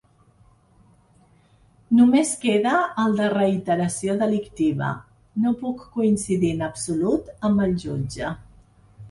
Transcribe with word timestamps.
Només 1.99 2.31
queda 2.45 2.71
el 3.03 3.13
de 3.19 3.27
reiteració 3.35 4.17
delictiva, 4.23 4.89
no 5.45 5.55
puc 5.61 5.85
coincidir 5.99 6.51
en 6.57 6.67
absolut 6.71 7.31
amb 7.51 7.65
el 7.69 7.79
jutge. 7.87 8.35